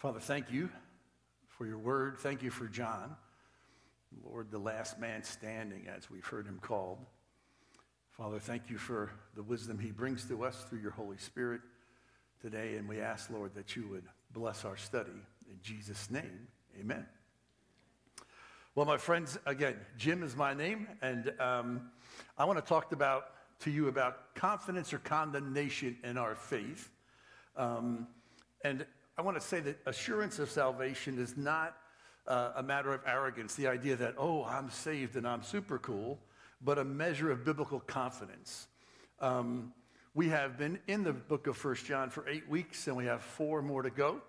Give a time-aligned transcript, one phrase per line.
[0.00, 0.70] Father, thank you
[1.46, 2.16] for your word.
[2.20, 3.16] Thank you for John,
[4.24, 7.04] Lord, the last man standing, as we've heard him called.
[8.12, 11.60] Father, thank you for the wisdom he brings to us through your Holy Spirit
[12.40, 12.76] today.
[12.76, 15.10] And we ask, Lord, that you would bless our study.
[15.50, 16.48] In Jesus' name,
[16.80, 17.04] amen.
[18.74, 21.90] Well, my friends, again, Jim is my name, and um,
[22.38, 23.24] I want to talk about
[23.64, 26.90] to you about confidence or condemnation in our faith.
[27.54, 28.06] Um,
[28.64, 28.86] and
[29.20, 31.76] I want to say that assurance of salvation is not
[32.26, 36.18] uh, a matter of arrogance, the idea that, oh, I'm saved and I'm super cool,
[36.62, 38.66] but a measure of biblical confidence.
[39.20, 39.74] Um,
[40.14, 43.20] we have been in the book of First John for eight weeks, and we have
[43.20, 44.22] four more to go.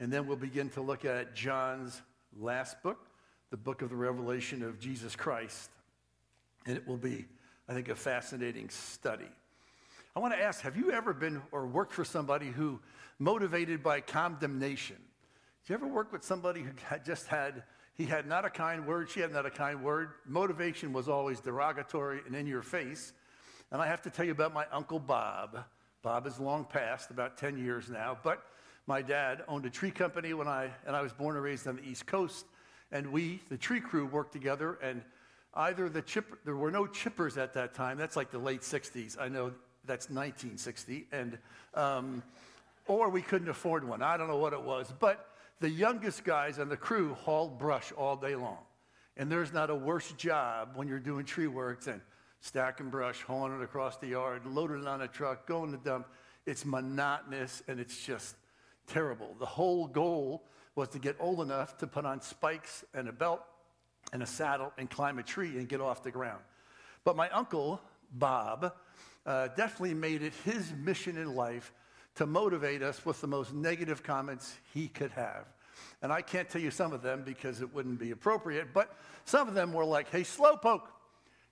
[0.00, 2.02] And then we'll begin to look at John's
[2.36, 3.06] last book,
[3.50, 5.70] the book of the Revelation of Jesus Christ.
[6.66, 7.26] And it will be,
[7.68, 9.30] I think, a fascinating study.
[10.16, 12.80] I want to ask have you ever been or worked for somebody who
[13.18, 14.96] motivated by condemnation?
[15.62, 17.62] Did you ever work with somebody who had just had,
[17.94, 20.10] he had not a kind word, she had not a kind word?
[20.26, 23.12] Motivation was always derogatory and in your face.
[23.72, 25.64] And I have to tell you about my Uncle Bob.
[26.02, 28.42] Bob is long past, about 10 years now, but
[28.86, 31.76] my dad owned a tree company when I, and I was born and raised on
[31.76, 32.44] the East Coast.
[32.92, 34.78] And we, the tree crew, worked together.
[34.82, 35.02] And
[35.54, 37.96] either the chipper, there were no chippers at that time.
[37.96, 39.18] That's like the late 60s.
[39.18, 39.52] I know
[39.86, 41.06] that's 1960.
[41.10, 41.38] And,
[41.74, 42.22] um,
[42.86, 44.02] or we couldn't afford one.
[44.02, 44.92] I don't know what it was.
[44.98, 45.28] But
[45.60, 48.58] the youngest guys on the crew hauled brush all day long.
[49.16, 52.02] And there's not a worse job when you're doing tree work than
[52.40, 56.08] stacking brush, hauling it across the yard, loading it on a truck, going to dump.
[56.46, 58.36] It's monotonous and it's just
[58.86, 59.34] terrible.
[59.38, 63.40] The whole goal was to get old enough to put on spikes and a belt
[64.12, 66.42] and a saddle and climb a tree and get off the ground.
[67.04, 67.80] But my uncle,
[68.12, 68.74] Bob,
[69.24, 71.72] uh, definitely made it his mission in life
[72.16, 75.46] to motivate us with the most negative comments he could have.
[76.02, 79.48] And I can't tell you some of them because it wouldn't be appropriate, but some
[79.48, 80.82] of them were like, hey, slowpoke,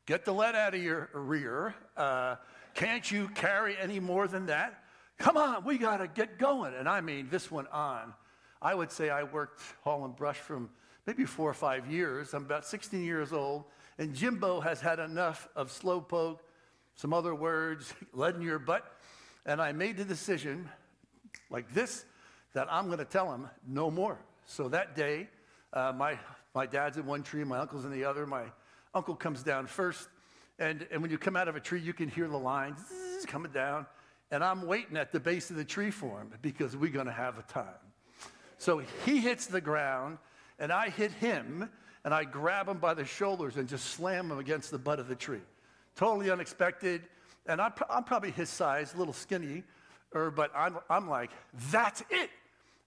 [0.06, 1.74] get the lead out of your rear.
[1.96, 2.36] Uh,
[2.74, 4.83] can't you carry any more than that?
[5.18, 6.74] Come on, we got to get going.
[6.74, 8.14] And I mean, this went on.
[8.61, 10.70] I would say I worked hauling brush from
[11.06, 12.33] maybe four or five years.
[12.34, 13.64] I'm about 16 years old,
[13.98, 16.39] and Jimbo has had enough of slowpoke,
[16.94, 18.84] some other words, lead in your butt.
[19.45, 20.69] And I made the decision,
[21.51, 22.05] like this,
[22.55, 24.19] that I'm going to tell him no more.
[24.47, 25.29] So that day,
[25.73, 26.19] uh, my,
[26.55, 28.27] my dad's in one tree, my uncle's in the other.
[28.27, 28.45] My
[28.95, 30.08] uncle comes down first.
[30.58, 32.79] And, and when you come out of a tree, you can hear the lines
[33.27, 33.86] coming down.
[34.30, 37.13] And I'm waiting at the base of the tree for him because we're going to
[37.13, 37.67] have a time.
[38.59, 40.19] So he hits the ground,
[40.59, 41.69] and I hit him,
[42.05, 45.09] and I grab him by the shoulders and just slam him against the butt of
[45.09, 45.41] the tree.
[45.97, 47.03] Totally unexpected.
[47.47, 49.64] And I'm, I'm probably his size, a little skinny,
[50.14, 51.30] or, but I'm, I'm like,
[51.70, 52.30] that's it.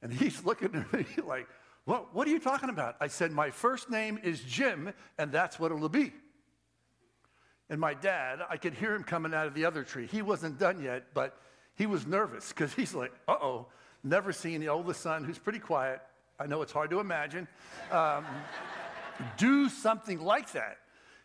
[0.02, 1.48] And he's looking at me like,
[1.86, 2.96] what, what are you talking about?
[3.00, 6.14] I said, my first name is Jim, and that's what it'll be.
[7.70, 10.08] And my dad, I could hear him coming out of the other tree.
[10.08, 11.38] He wasn't done yet, but
[11.76, 13.68] he was nervous because he's like, uh oh,
[14.04, 16.02] never seen the oldest son who's pretty quiet.
[16.40, 17.48] I know it's hard to imagine.
[17.92, 18.26] Um,
[19.38, 20.78] do something like that.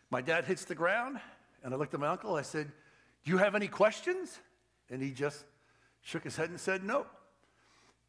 [0.09, 1.19] My dad hits the ground,
[1.63, 2.35] and I looked at my uncle.
[2.35, 2.71] I said,
[3.23, 4.39] Do you have any questions?
[4.89, 5.45] And he just
[6.01, 7.05] shook his head and said, No.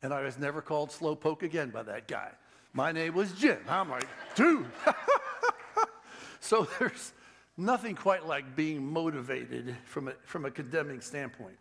[0.03, 2.31] And I was never called Slowpoke again by that guy.
[2.73, 3.59] My name was Jim.
[3.69, 4.67] I'm like, Dude.
[6.41, 7.13] so there's
[7.57, 11.57] nothing quite like being motivated from a, from a condemning standpoint.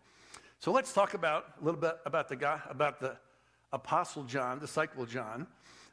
[0.58, 3.16] So let's talk about a little bit about the guy, about the
[3.72, 5.46] Apostle John, the disciple John,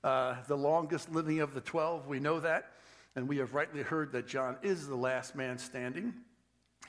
[0.04, 2.08] uh, the longest living of the 12.
[2.08, 2.74] We know that,
[3.16, 6.14] and we have rightly heard that John is the last man standing.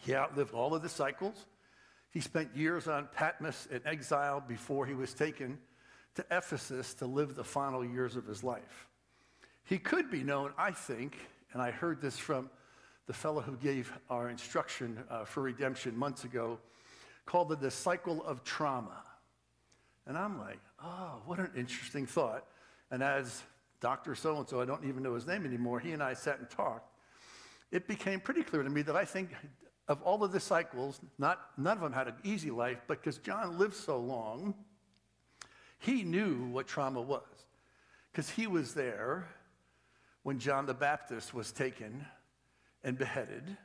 [0.00, 1.46] He outlived all of the disciples.
[2.10, 5.58] He spent years on Patmos in exile before he was taken
[6.16, 8.88] to Ephesus to live the final years of his life.
[9.64, 11.16] He could be known, I think,
[11.52, 12.50] and I heard this from
[13.06, 16.58] the fellow who gave our instruction uh, for redemption months ago,
[17.26, 19.02] called it the cycle of trauma.
[20.06, 22.44] And I'm like, oh, what an interesting thought.
[22.90, 23.42] And as
[23.80, 24.14] Dr.
[24.14, 26.50] So and so, I don't even know his name anymore, he and I sat and
[26.50, 26.92] talked.
[27.70, 29.30] It became pretty clear to me that I think
[29.90, 33.58] of all the disciples, not, none of them had an easy life, but because John
[33.58, 34.54] lived so long,
[35.80, 37.24] he knew what trauma was.
[38.12, 39.26] Because he was there
[40.22, 42.06] when John the Baptist was taken
[42.84, 43.56] and beheaded.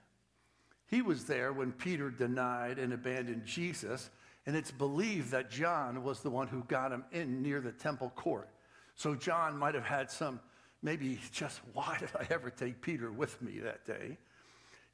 [0.88, 4.10] He was there when Peter denied and abandoned Jesus,
[4.48, 8.12] and it's believed that John was the one who got him in near the temple
[8.16, 8.50] court.
[8.96, 10.40] So John might have had some,
[10.82, 14.18] maybe just, why did I ever take Peter with me that day?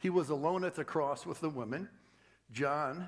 [0.01, 1.87] He was alone at the cross with the woman.
[2.51, 3.07] John,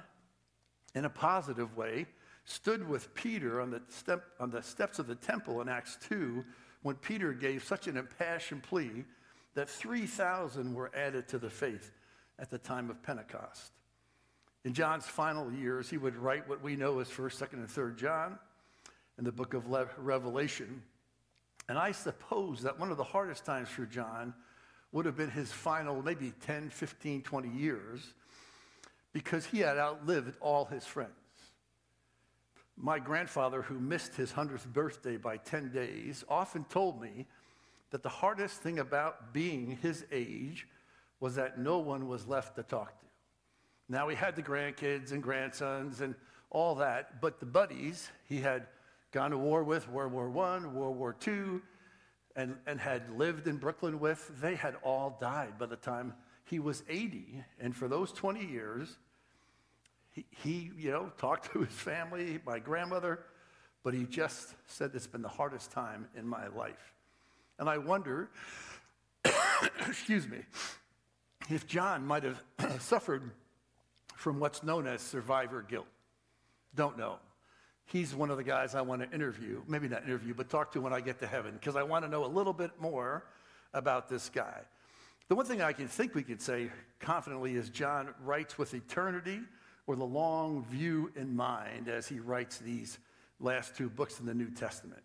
[0.94, 2.06] in a positive way,
[2.46, 6.46] stood with Peter on the, step, on the steps of the temple in Acts 2
[6.84, 9.06] when Peter gave such an impassioned plea
[9.56, 11.92] that 3,000 were added to the faith
[12.38, 13.72] at the time of Pentecost.
[14.64, 17.98] In John's final years, he would write what we know as 1st, 2nd, and 3rd
[17.98, 18.40] John
[19.18, 19.68] in the book of
[19.98, 20.84] Revelation.
[21.70, 24.34] And I suppose that one of the hardest times for John
[24.94, 28.14] would have been his final maybe 10, 15, 20 years
[29.12, 31.12] because he had outlived all his friends.
[32.78, 37.26] My grandfather, who missed his 100th birthday by 10 days, often told me
[37.92, 40.68] that the hardest thing about being his age
[41.20, 43.06] was that no one was left to talk to.
[43.90, 46.16] Now, he had the grandkids and grandsons and
[46.50, 48.68] all that, but the buddies he had
[49.12, 51.62] gone to war with, World War I, World War II,
[52.36, 56.14] and, and had lived in Brooklyn with, they had all died by the time
[56.46, 57.44] he was 80.
[57.60, 58.98] And for those 20 years,
[60.12, 63.20] he, he, you know, talked to his family, my grandmother,
[63.84, 66.94] but he just said it's been the hardest time in my life.
[67.60, 68.30] And I wonder,
[69.88, 70.40] excuse me,
[71.50, 72.42] if John might have
[72.82, 73.32] suffered
[74.16, 75.88] from what's known as survivor guilt.
[76.76, 77.18] Don't know.
[77.94, 80.82] He's one of the guys I want to interview, maybe not interview, but talk to
[80.82, 83.24] when I get to heaven, because I want to know a little bit more
[83.72, 84.62] about this guy.
[85.28, 89.42] The one thing I can think we could say confidently is John writes with eternity
[89.86, 92.98] or the long view in mind as he writes these
[93.40, 95.04] last two books in the New Testament.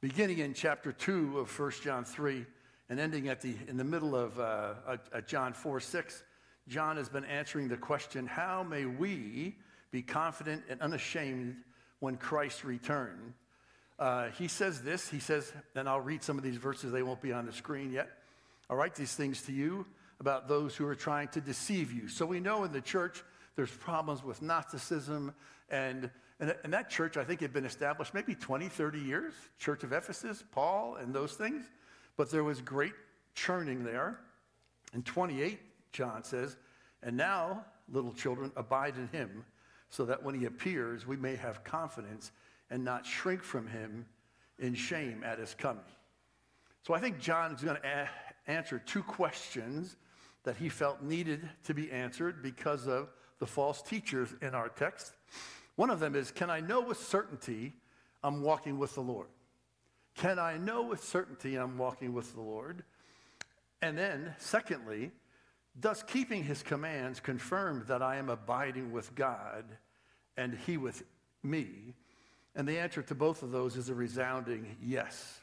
[0.00, 2.44] Beginning in chapter 2 of 1 John 3
[2.88, 4.74] and ending at the, in the middle of uh,
[5.14, 6.24] at John 4 6,
[6.66, 9.54] John has been answering the question how may we
[9.92, 11.54] be confident and unashamed
[12.02, 13.32] when Christ returned.
[13.96, 17.22] Uh, he says this, he says, and I'll read some of these verses, they won't
[17.22, 18.10] be on the screen yet.
[18.68, 19.86] I'll write these things to you
[20.18, 22.08] about those who are trying to deceive you.
[22.08, 23.22] So we know in the church
[23.54, 25.32] there's problems with Gnosticism.
[25.70, 26.10] And,
[26.40, 29.92] and, and that church, I think, had been established maybe 20, 30 years, Church of
[29.92, 31.62] Ephesus, Paul, and those things.
[32.16, 32.94] But there was great
[33.36, 34.18] churning there.
[34.92, 35.60] In 28,
[35.92, 36.56] John says,
[37.00, 39.44] And now, little children, abide in him,
[39.92, 42.32] so that when he appears, we may have confidence
[42.70, 44.06] and not shrink from him
[44.58, 45.84] in shame at his coming.
[46.82, 49.96] So I think John is going to a- answer two questions
[50.44, 55.12] that he felt needed to be answered because of the false teachers in our text.
[55.76, 57.74] One of them is Can I know with certainty
[58.24, 59.28] I'm walking with the Lord?
[60.14, 62.82] Can I know with certainty I'm walking with the Lord?
[63.82, 65.10] And then, secondly,
[65.78, 69.64] does keeping his commands confirmed that I am abiding with God
[70.36, 71.02] and he with
[71.42, 71.94] me?
[72.54, 75.40] And the answer to both of those is a resounding yes.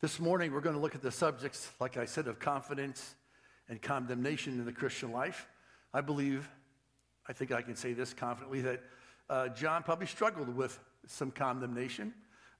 [0.00, 3.16] This morning, we're going to look at the subjects, like I said, of confidence
[3.68, 5.48] and condemnation in the Christian life.
[5.92, 6.48] I believe,
[7.28, 8.82] I think I can say this confidently, that
[9.28, 12.14] uh, John probably struggled with some condemnation,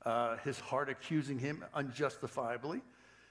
[0.05, 2.83] uh, his heart accusing him unjustifiably,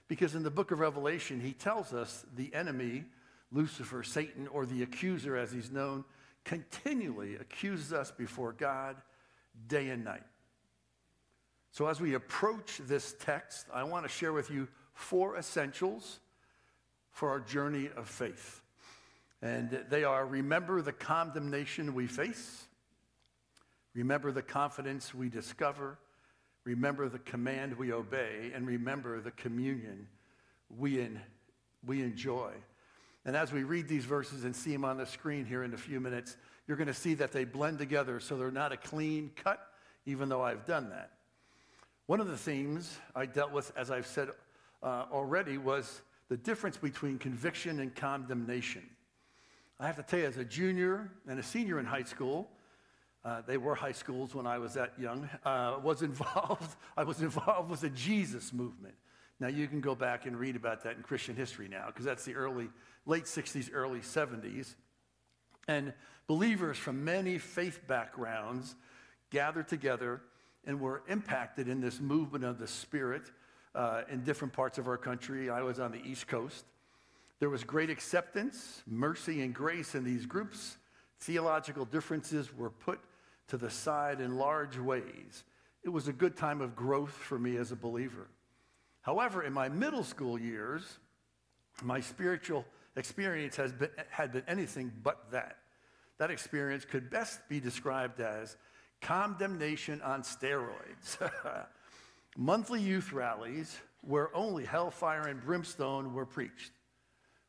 [0.10, 3.06] because in the book of Revelation, he tells us the enemy,
[3.52, 6.04] Lucifer, Satan, or the accuser as he's known,
[6.44, 8.98] continually accuses us before God
[9.68, 10.24] day and night.
[11.72, 16.20] So, as we approach this text, I want to share with you four essentials
[17.12, 18.62] for our journey of faith.
[19.44, 22.68] And they are remember the condemnation we face,
[23.94, 26.00] remember the confidence we discover,
[26.64, 30.08] remember the command we obey, and remember the communion
[30.78, 31.20] we, in,
[31.86, 32.52] we enjoy.
[33.26, 35.78] And as we read these verses and see them on the screen here in a
[35.78, 36.38] few minutes,
[36.68, 39.60] you're going to see that they blend together so they're not a clean cut,
[40.06, 41.12] even though I've done that.
[42.06, 44.30] One of the themes I dealt with, as I've said
[44.82, 48.84] uh, already, was the difference between conviction and condemnation.
[49.80, 52.50] I have to tell you, as a junior and a senior in high school,
[53.26, 57.22] uh, they were high schools when I was that young, uh, was involved, I was
[57.22, 58.96] involved with the Jesus movement.
[59.40, 62.26] Now, you can go back and read about that in Christian history now, because that's
[62.26, 62.70] the early,
[63.06, 64.76] late 60s, early 70s.
[65.68, 65.94] And
[66.28, 68.76] believers from many faith backgrounds
[69.30, 70.22] gathered together
[70.66, 73.32] and were impacted in this movement of the Spirit
[73.76, 75.50] uh, in different parts of our country.
[75.50, 76.66] I was on the East Coast.
[77.40, 80.78] There was great acceptance, mercy, and grace in these groups.
[81.20, 83.00] Theological differences were put
[83.48, 85.44] to the side in large ways.
[85.84, 88.28] It was a good time of growth for me as a believer.
[89.02, 91.00] However, in my middle school years,
[91.82, 95.58] my spiritual experience has been, had been anything but that.
[96.18, 98.58] That experience could best be described as
[99.02, 101.18] condemnation on steroids.
[102.38, 106.72] Monthly youth rallies where only hellfire and brimstone were preached.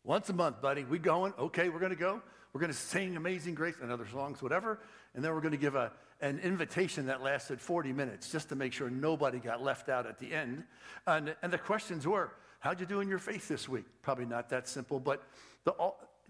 [0.05, 0.85] Once a month, buddy.
[0.85, 1.35] We going?
[1.39, 2.23] Okay, we're going to go.
[2.52, 4.80] We're going to sing Amazing Grace and other songs, whatever.
[5.14, 8.57] And then we're going to give a, an invitation that lasted 40 minutes just to
[8.57, 10.64] make sure nobody got left out at the end.
[11.07, 13.85] And, and the questions were, how'd you do in your faith this week?
[14.02, 15.23] Probably not that simple, but
[15.64, 15.75] the,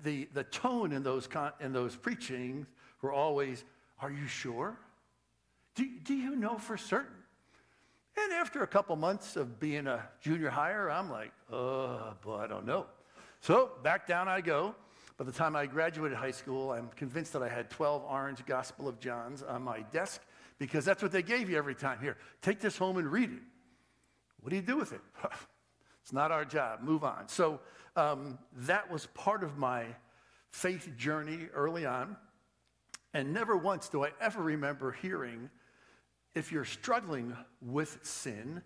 [0.02, 2.66] the, the tone in those, con, in those preachings
[3.00, 3.64] were always,
[4.00, 4.78] are you sure?
[5.74, 7.16] Do, do you know for certain?
[8.16, 12.36] And after a couple months of being a junior hire, I'm like, uh, oh, boy,
[12.36, 12.86] I don't know.
[13.40, 14.74] So back down I go.
[15.20, 18.88] By the time I graduated high school, I'm convinced that I had 12 orange Gospel
[18.88, 20.22] of Johns on my desk
[20.58, 21.98] because that's what they gave you every time.
[22.00, 23.42] Here, take this home and read it.
[24.40, 25.02] What do you do with it?
[26.02, 26.80] it's not our job.
[26.80, 27.28] Move on.
[27.28, 27.60] So
[27.96, 29.84] um, that was part of my
[30.52, 32.16] faith journey early on.
[33.12, 35.50] And never once do I ever remember hearing
[36.34, 38.62] if you're struggling with sin,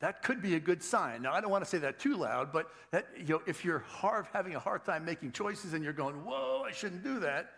[0.00, 1.22] that could be a good sign.
[1.22, 3.80] Now, I don't want to say that too loud, but that, you know, if you're
[3.80, 7.50] hard, having a hard time making choices and you're going, whoa, I shouldn't do that,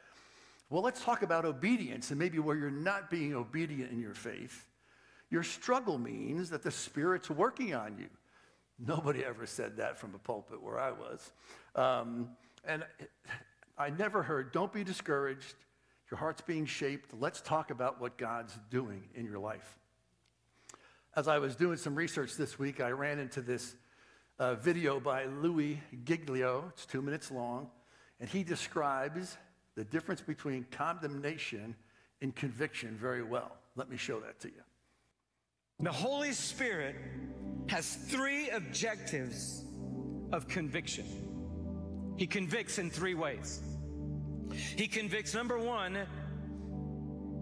[0.68, 4.66] well, let's talk about obedience and maybe where you're not being obedient in your faith.
[5.30, 8.08] Your struggle means that the Spirit's working on you.
[8.78, 11.30] Nobody ever said that from a pulpit where I was.
[11.76, 12.30] Um,
[12.64, 12.84] and
[13.78, 15.54] I never heard, don't be discouraged.
[16.10, 17.12] Your heart's being shaped.
[17.18, 19.78] Let's talk about what God's doing in your life.
[21.14, 23.74] As I was doing some research this week, I ran into this
[24.38, 26.64] uh, video by Louie Giglio.
[26.72, 27.68] It's two minutes long,
[28.18, 29.36] and he describes
[29.74, 31.76] the difference between condemnation
[32.22, 33.52] and conviction very well.
[33.76, 34.62] Let me show that to you.
[35.80, 36.96] The Holy Spirit
[37.68, 39.64] has three objectives
[40.32, 41.04] of conviction.
[42.16, 43.60] He convicts in three ways.
[44.50, 45.98] He convicts, number one,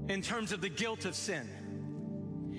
[0.08, 1.48] in terms of the guilt of sin.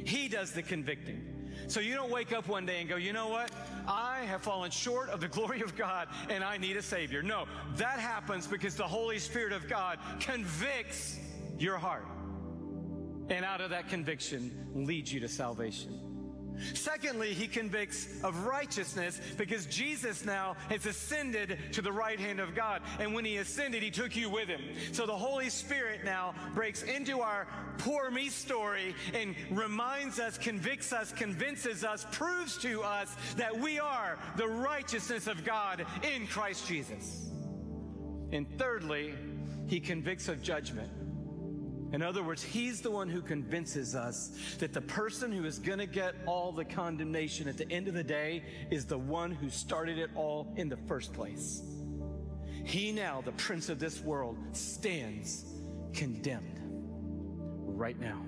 [0.05, 1.31] He does the convicting.
[1.67, 3.51] So you don't wake up one day and go, you know what?
[3.88, 7.22] I have fallen short of the glory of God and I need a Savior.
[7.24, 7.46] No,
[7.77, 11.17] that happens because the Holy Spirit of God convicts
[11.58, 12.05] your heart.
[13.29, 16.10] And out of that conviction leads you to salvation.
[16.74, 22.55] Secondly, he convicts of righteousness because Jesus now has ascended to the right hand of
[22.55, 22.81] God.
[23.00, 24.62] And when he ascended, he took you with him.
[24.91, 30.93] So the Holy Spirit now breaks into our poor me story and reminds us, convicts
[30.93, 36.67] us, convinces us, proves to us that we are the righteousness of God in Christ
[36.67, 37.29] Jesus.
[38.31, 39.13] And thirdly,
[39.67, 40.89] he convicts of judgment.
[41.93, 45.79] In other words, he's the one who convinces us that the person who is going
[45.79, 49.50] to get all the condemnation at the end of the day is the one who
[49.50, 51.63] started it all in the first place.
[52.63, 55.45] He now, the prince of this world, stands
[55.93, 56.60] condemned
[57.65, 58.21] right now.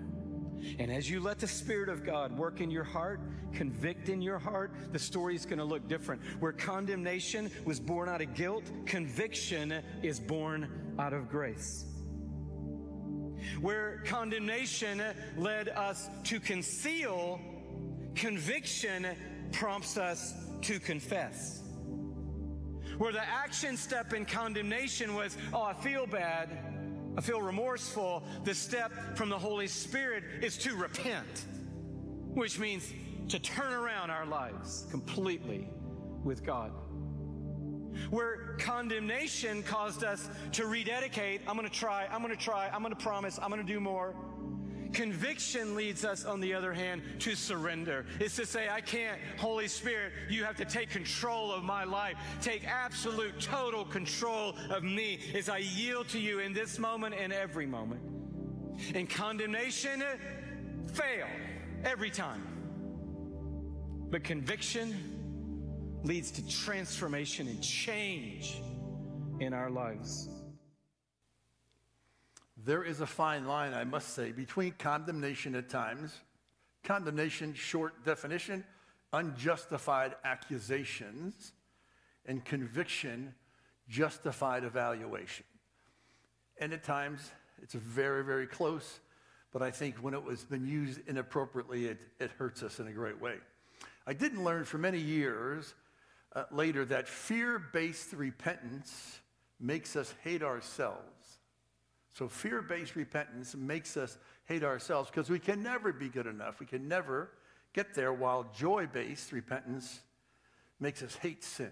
[0.80, 3.22] And as you let the Spirit of God work in your heart,
[3.54, 6.22] convict in your heart, the story is going to look different.
[6.40, 11.86] Where condemnation was born out of guilt, conviction is born out of grace
[13.62, 15.02] where condemnation
[15.38, 17.40] led us to conceal,
[18.16, 19.08] conviction
[19.52, 21.62] prompts us to confess.
[22.98, 26.58] Where the action step in condemnation was, oh, I feel bad,
[27.18, 31.46] I feel remorseful, the step from the Holy Spirit is to repent,
[32.34, 32.92] which means
[33.30, 35.68] to turn around our lives completely
[36.24, 36.72] with God
[38.10, 41.42] where condemnation caused us to rededicate.
[41.48, 43.74] I'm going to try, I'm going to try, I'm going to promise, I'm going to
[43.74, 44.16] do more.
[44.94, 48.06] Conviction leads us, on the other hand, to surrender.
[48.20, 52.16] It's to say, I can't, Holy Spirit, you have to take control of my life.
[52.42, 57.34] Take absolute, total control of me as I yield to you in this moment and
[57.34, 58.02] every moment.
[58.94, 60.16] And condemnation, eh,
[60.94, 61.28] fail
[61.84, 62.44] every time.
[64.12, 65.23] But conviction,
[66.04, 68.62] leads to transformation and change
[69.40, 70.30] in our lives.
[72.66, 76.14] There is a fine line, I must say, between condemnation at times,
[76.84, 78.64] condemnation, short definition,
[79.14, 81.54] unjustified accusations,
[82.26, 83.34] and conviction,
[83.88, 85.46] justified evaluation.
[86.60, 87.32] And at times,
[87.62, 89.00] it's very, very close,
[89.52, 92.92] but I think when it was been used inappropriately, it, it hurts us in a
[92.92, 93.36] great way.
[94.06, 95.74] I didn't learn for many years
[96.36, 99.20] uh, later that fear based repentance
[99.60, 101.40] makes us hate ourselves.
[102.14, 106.60] So, fear based repentance makes us hate ourselves because we can never be good enough.
[106.60, 107.32] We can never
[107.74, 110.00] get there, while joy based repentance
[110.80, 111.72] makes us hate sin.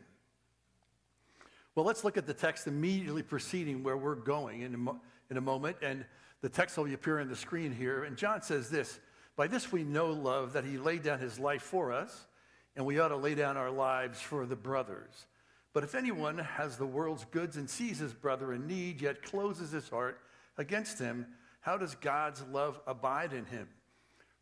[1.75, 4.99] Well, let's look at the text immediately preceding where we're going in a, mo-
[5.29, 5.77] in a moment.
[5.81, 6.05] And
[6.41, 8.03] the text will appear on the screen here.
[8.03, 8.99] And John says this
[9.35, 12.27] By this we know love, that he laid down his life for us
[12.75, 15.27] and we ought to lay down our lives for the brothers.
[15.73, 19.71] But if anyone has the world's goods and sees his brother in need, yet closes
[19.71, 20.19] his heart
[20.57, 21.25] against him,
[21.61, 23.67] how does God's love abide in him?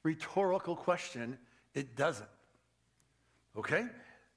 [0.04, 1.38] Rhetorical question,
[1.74, 2.30] it doesn't.
[3.58, 3.86] Okay?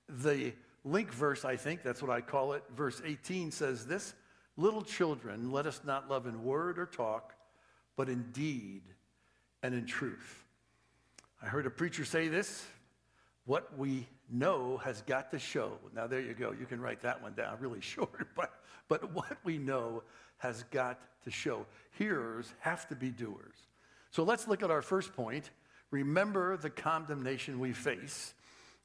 [0.08, 0.52] The
[0.84, 4.14] link verse, I think, that's what I call it, verse 18 says this
[4.56, 7.34] Little children, let us not love in word or talk,
[7.96, 8.82] but in deed
[9.62, 10.44] and in truth.
[11.40, 12.66] I heard a preacher say this
[13.44, 15.72] what we know has got to show.
[15.94, 16.52] Now, there you go.
[16.58, 18.52] You can write that one down really short, but,
[18.88, 20.02] but what we know
[20.38, 21.66] has got to show.
[21.92, 23.56] Hearers have to be doers.
[24.10, 25.50] So let's look at our first point.
[25.90, 28.34] Remember the condemnation we face.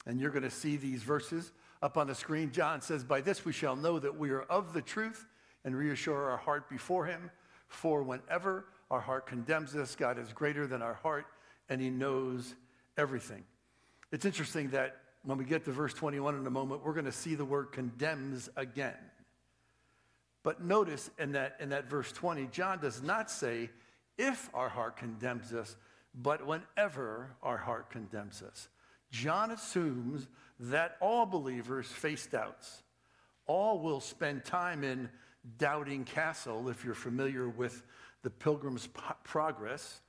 [0.06, 2.50] And you're going to see these verses up on the screen.
[2.50, 5.26] John says, By this we shall know that we are of the truth
[5.64, 7.30] and reassure our heart before him.
[7.68, 11.26] For whenever our heart condemns us, God is greater than our heart
[11.68, 12.54] and he knows
[12.96, 13.44] everything.
[14.10, 17.12] It's interesting that when we get to verse 21 in a moment, we're going to
[17.12, 18.96] see the word condemns again.
[20.42, 23.70] But notice in that, in that verse 20, John does not say
[24.16, 25.76] if our heart condemns us,
[26.14, 28.68] but whenever our heart condemns us.
[29.10, 30.26] John assumes
[30.60, 32.82] that all believers face doubts.
[33.46, 35.08] All will spend time in
[35.56, 37.82] doubting castle, if you're familiar with
[38.22, 38.88] the pilgrim's
[39.24, 40.00] progress.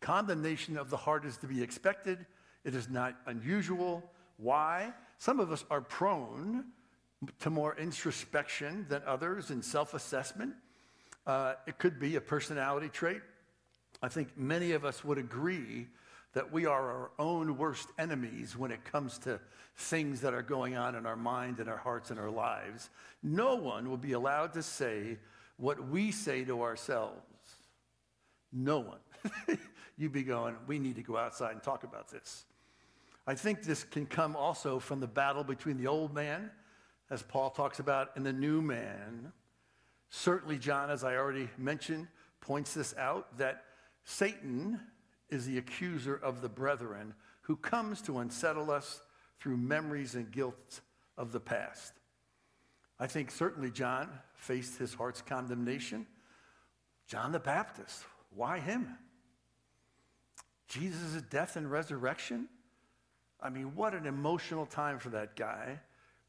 [0.00, 2.26] Condemnation of the heart is to be expected.
[2.66, 4.02] It is not unusual.
[4.38, 4.92] Why?
[5.18, 6.64] Some of us are prone
[7.38, 10.52] to more introspection than others in self assessment.
[11.24, 13.22] Uh, it could be a personality trait.
[14.02, 15.86] I think many of us would agree
[16.32, 19.40] that we are our own worst enemies when it comes to
[19.76, 22.90] things that are going on in our mind and our hearts and our lives.
[23.22, 25.18] No one will be allowed to say
[25.56, 27.22] what we say to ourselves.
[28.52, 29.58] No one.
[29.96, 32.44] You'd be going, we need to go outside and talk about this.
[33.26, 36.50] I think this can come also from the battle between the old man,
[37.10, 39.32] as Paul talks about, and the new man.
[40.10, 42.06] Certainly, John, as I already mentioned,
[42.40, 43.64] points this out that
[44.04, 44.80] Satan
[45.28, 49.00] is the accuser of the brethren who comes to unsettle us
[49.40, 50.80] through memories and guilt
[51.18, 51.92] of the past.
[52.98, 56.06] I think certainly John faced his heart's condemnation.
[57.08, 58.96] John the Baptist, why him?
[60.68, 62.48] Jesus' death and resurrection?
[63.40, 65.78] I mean, what an emotional time for that guy.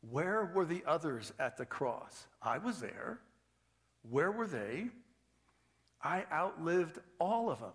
[0.10, 2.28] Where were the others at the cross?
[2.42, 3.20] I was there.
[4.10, 4.88] Where were they?
[6.02, 7.74] I outlived all of them.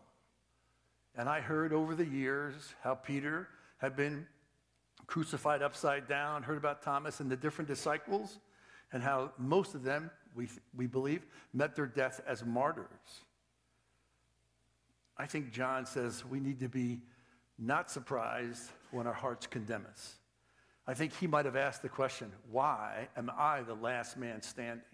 [1.14, 4.26] And I heard over the years how Peter had been
[5.06, 8.38] crucified upside down, heard about Thomas and the different disciples,
[8.92, 12.86] and how most of them, we, we believe, met their death as martyrs.
[15.16, 17.00] I think John says we need to be
[17.58, 20.16] not surprised when our hearts condemn us.
[20.86, 24.84] I think he might have asked the question, why am I the last man standing?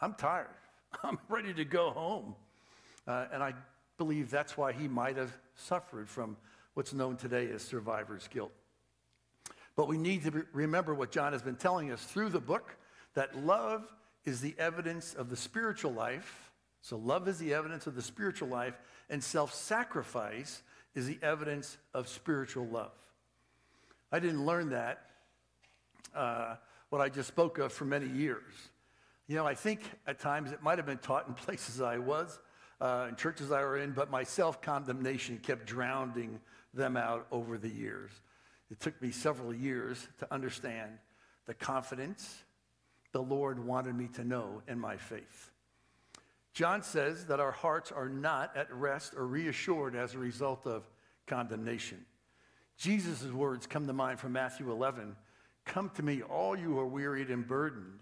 [0.00, 0.46] I'm tired.
[1.02, 2.34] I'm ready to go home.
[3.06, 3.54] Uh, and I
[3.98, 6.36] believe that's why he might have suffered from
[6.74, 8.52] what's known today as survivor's guilt.
[9.76, 12.76] But we need to remember what John has been telling us through the book
[13.14, 13.84] that love
[14.24, 16.50] is the evidence of the spiritual life.
[16.80, 18.78] So, love is the evidence of the spiritual life,
[19.10, 20.62] and self sacrifice
[20.96, 22.90] is the evidence of spiritual love.
[24.10, 25.02] I didn't learn that,
[26.14, 26.56] uh,
[26.88, 28.54] what I just spoke of, for many years.
[29.28, 32.40] You know, I think at times it might have been taught in places I was,
[32.80, 36.40] uh, in churches I were in, but my self condemnation kept drowning
[36.72, 38.10] them out over the years.
[38.70, 40.98] It took me several years to understand
[41.46, 42.42] the confidence
[43.12, 45.50] the Lord wanted me to know in my faith.
[46.56, 50.88] John says that our hearts are not at rest or reassured as a result of
[51.26, 52.02] condemnation.
[52.78, 55.16] Jesus' words come to mind from Matthew 11
[55.66, 58.00] Come to me, all you who are wearied and burdened.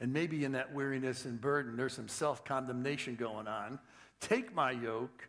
[0.00, 3.78] And maybe in that weariness and burden, there's some self condemnation going on.
[4.18, 5.28] Take my yoke,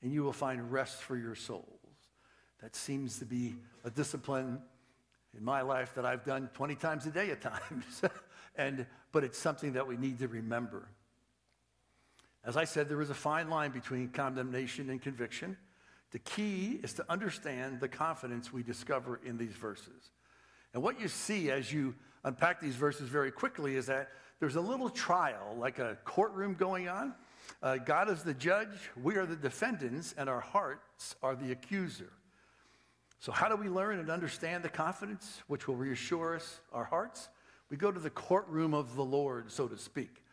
[0.00, 1.66] and you will find rest for your souls.
[2.62, 4.62] That seems to be a discipline
[5.36, 8.00] in my life that I've done 20 times a day at times.
[8.56, 10.88] and, but it's something that we need to remember.
[12.44, 15.56] As I said, there is a fine line between condemnation and conviction.
[16.10, 20.10] The key is to understand the confidence we discover in these verses.
[20.74, 24.60] And what you see as you unpack these verses very quickly is that there's a
[24.60, 27.14] little trial, like a courtroom going on.
[27.62, 32.10] Uh, God is the judge, we are the defendants, and our hearts are the accuser.
[33.20, 37.28] So, how do we learn and understand the confidence which will reassure us, our hearts?
[37.70, 40.23] We go to the courtroom of the Lord, so to speak.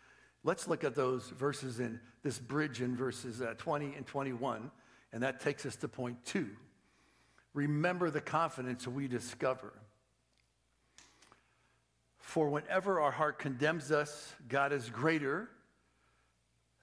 [0.43, 4.71] Let's look at those verses in this bridge in verses uh, 20 and 21,
[5.13, 6.49] and that takes us to point two.
[7.53, 9.73] Remember the confidence we discover.
[12.17, 15.49] For whenever our heart condemns us, God is greater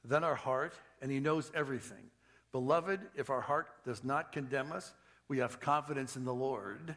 [0.05, 2.11] than our heart, and He knows everything.
[2.53, 4.92] Beloved, if our heart does not condemn us,
[5.27, 6.97] we have confidence in the Lord.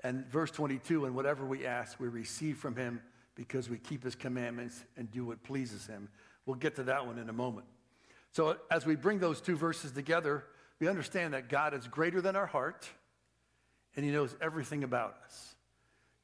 [0.00, 3.00] And verse 22 and whatever we ask, we receive from Him
[3.38, 6.08] because we keep His commandments and do what pleases Him.
[6.44, 7.68] We'll get to that one in a moment.
[8.32, 10.44] So, as we bring those two verses together,
[10.80, 12.88] we understand that God is greater than our heart
[13.96, 15.54] and He knows everything about us.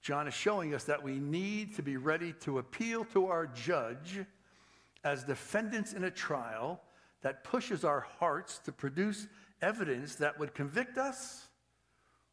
[0.03, 4.21] John is showing us that we need to be ready to appeal to our judge
[5.05, 6.81] as defendants in a trial
[7.23, 9.29] that pushes our hearts to produce
[9.63, 11.47] evidence that would convict us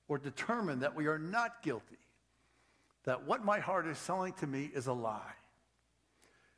[0.08, 1.98] or determine that we are not guilty,
[3.04, 5.34] that what my heart is telling to me is a lie.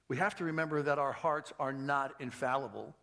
[0.07, 2.93] We have to remember that our hearts are not infallible.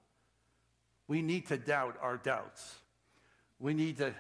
[1.09, 2.77] We need to doubt our doubts.
[3.59, 4.15] We need to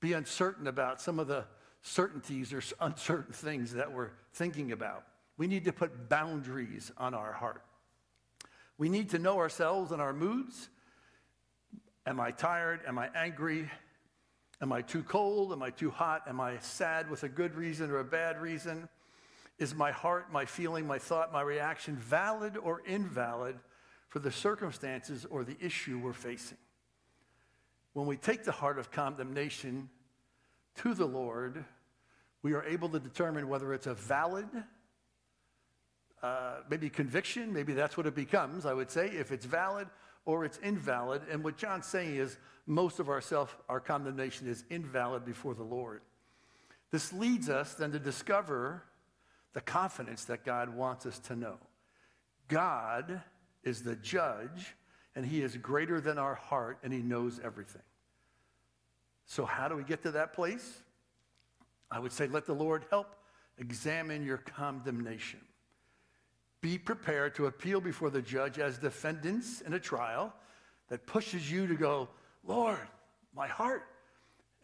[0.00, 1.44] be uncertain about some of the
[1.82, 5.04] certainties or uncertain things that we're thinking about.
[5.36, 7.62] We need to put boundaries on our heart.
[8.76, 10.68] We need to know ourselves and our moods.
[12.06, 12.80] Am I tired?
[12.86, 13.70] Am I angry?
[14.62, 15.52] Am I too cold?
[15.52, 16.22] Am I too hot?
[16.28, 18.88] Am I sad with a good reason or a bad reason?
[19.58, 23.58] Is my heart, my feeling, my thought, my reaction valid or invalid
[24.08, 26.58] for the circumstances or the issue we're facing?
[27.94, 29.88] When we take the heart of condemnation
[30.76, 31.64] to the Lord,
[32.42, 34.46] we are able to determine whether it's a valid,
[36.22, 39.88] uh, maybe conviction, maybe that's what it becomes, I would say, if it's valid
[40.24, 41.22] or it's invalid.
[41.30, 45.62] And what John's saying is most of our self, our condemnation is invalid before the
[45.62, 46.02] Lord.
[46.90, 48.82] This leads us then to discover
[49.52, 51.56] the confidence that God wants us to know.
[52.48, 53.22] God
[53.62, 54.74] is the judge,
[55.14, 57.82] and he is greater than our heart, and he knows everything.
[59.26, 60.82] So, how do we get to that place?
[61.90, 63.14] I would say, let the Lord help
[63.58, 65.40] examine your condemnation.
[66.60, 70.32] Be prepared to appeal before the judge as defendants in a trial
[70.88, 72.08] that pushes you to go,
[72.44, 72.88] Lord,
[73.34, 73.84] my heart,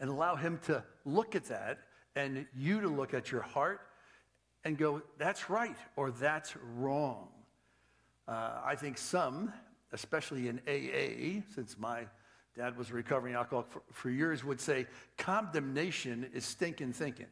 [0.01, 1.79] and allow him to look at that
[2.15, 3.81] and you to look at your heart
[4.65, 7.29] and go, that's right or that's wrong.
[8.27, 9.53] Uh, I think some,
[9.93, 12.03] especially in AA, since my
[12.57, 17.27] dad was a recovering alcoholic for, for years, would say condemnation is stinking thinking.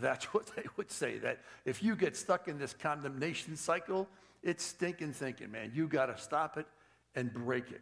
[0.00, 1.18] That's what they would say.
[1.18, 4.08] That if you get stuck in this condemnation cycle,
[4.42, 5.72] it's stinking thinking, man.
[5.74, 6.66] You got to stop it
[7.14, 7.80] and break it.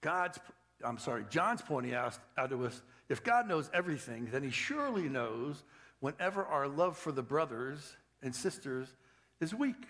[0.00, 0.38] God's,
[0.82, 2.80] I'm sorry, John's pointing out, out to us
[3.10, 5.64] if God knows everything, then he surely knows
[5.98, 8.86] whenever our love for the brothers and sisters
[9.40, 9.84] is weak.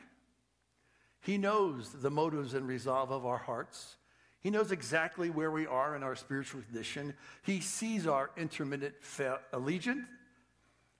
[1.20, 3.96] He knows the motives and resolve of our hearts.
[4.40, 7.12] He knows exactly where we are in our spiritual condition.
[7.42, 10.06] He sees our intermittent fa- allegiance.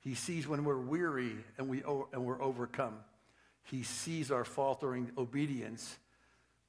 [0.01, 1.83] He sees when we're weary and, we,
[2.13, 2.95] and we're overcome.
[3.65, 5.99] He sees our faltering obedience,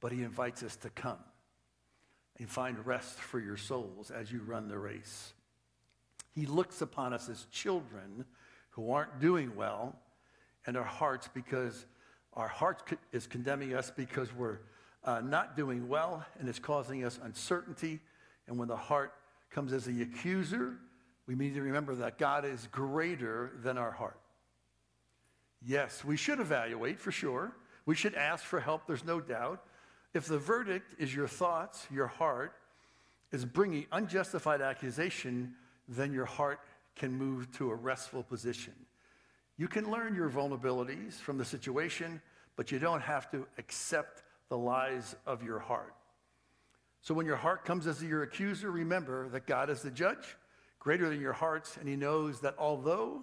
[0.00, 1.18] but he invites us to come
[2.38, 5.32] and find rest for your souls as you run the race.
[6.34, 8.24] He looks upon us as children
[8.70, 9.96] who aren't doing well
[10.66, 11.86] and our hearts because
[12.34, 14.58] our heart is condemning us because we're
[15.04, 18.00] uh, not doing well and it's causing us uncertainty.
[18.46, 19.12] And when the heart
[19.50, 20.78] comes as the accuser,
[21.26, 24.18] we need to remember that God is greater than our heart.
[25.64, 27.52] Yes, we should evaluate for sure.
[27.86, 29.64] We should ask for help, there's no doubt.
[30.14, 32.52] If the verdict is your thoughts, your heart
[33.30, 35.54] is bringing unjustified accusation,
[35.88, 36.60] then your heart
[36.96, 38.74] can move to a restful position.
[39.56, 42.20] You can learn your vulnerabilities from the situation,
[42.56, 45.94] but you don't have to accept the lies of your heart.
[47.00, 50.36] So when your heart comes as your accuser, remember that God is the judge,
[50.82, 53.22] greater than your hearts, and he knows that although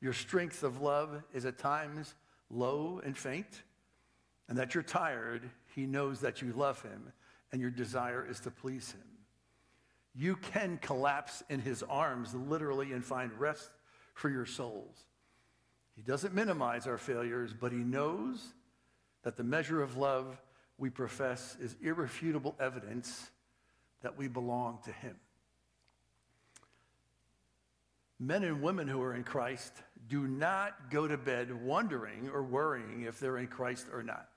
[0.00, 2.14] your strength of love is at times
[2.50, 3.64] low and faint,
[4.48, 7.12] and that you're tired, he knows that you love him
[7.50, 9.00] and your desire is to please him.
[10.14, 13.70] You can collapse in his arms literally and find rest
[14.14, 15.04] for your souls.
[15.96, 18.54] He doesn't minimize our failures, but he knows
[19.24, 20.40] that the measure of love
[20.76, 23.32] we profess is irrefutable evidence
[24.02, 25.16] that we belong to Him.
[28.20, 29.72] Men and women who are in Christ
[30.08, 34.28] do not go to bed wondering or worrying if they're in Christ or not.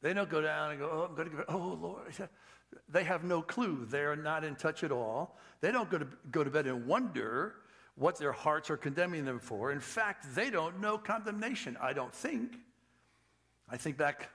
[0.00, 2.30] They don't go down and go, oh, I'm going to go, oh, Lord.
[2.90, 3.86] They have no clue.
[3.86, 5.38] They are not in touch at all.
[5.62, 7.54] They don't go to, go to bed and wonder
[7.94, 9.72] what their hearts are condemning them for.
[9.72, 12.58] In fact, they don't know condemnation, I don't think.
[13.70, 14.28] I think back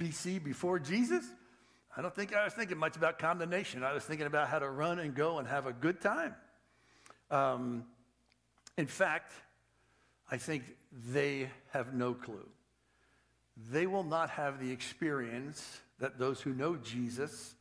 [0.00, 1.24] BC before Jesus.
[1.96, 3.82] I don't think I was thinking much about condemnation.
[3.82, 6.34] I was thinking about how to run and go and have a good time.
[7.30, 7.84] Um,
[8.76, 9.32] in fact,
[10.30, 10.64] I think
[11.12, 12.48] they have no clue.
[13.70, 17.54] They will not have the experience that those who know Jesus,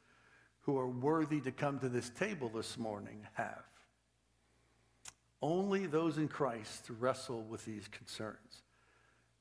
[0.61, 3.63] who are worthy to come to this table this morning, have.
[5.41, 8.63] Only those in Christ wrestle with these concerns.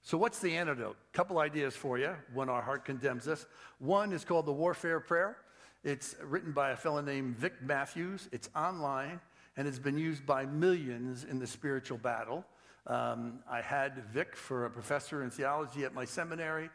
[0.02, 0.96] So, what's the antidote?
[1.12, 3.46] A couple ideas for you when our heart condemns us.
[3.78, 5.36] One is called the Warfare Prayer.
[5.84, 8.28] It's written by a fellow named Vic Matthews.
[8.32, 9.20] It's online
[9.58, 12.44] and it's been used by millions in the spiritual battle.
[12.86, 16.70] Um, I had Vic for a professor in theology at my seminary,